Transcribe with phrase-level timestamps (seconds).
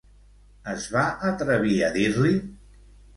[0.71, 2.33] Es va atrevir a dir-li?